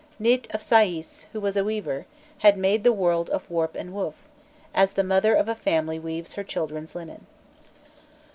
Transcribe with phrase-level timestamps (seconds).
[0.19, 2.07] Nît of Saïs, who was a weaver,
[2.39, 4.15] had made the world of warp and woof,
[4.73, 7.27] as the mother of a family weaves her children's linen.